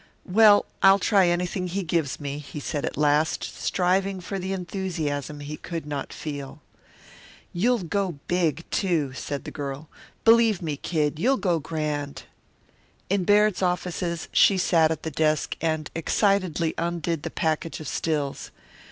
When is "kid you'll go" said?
10.75-11.59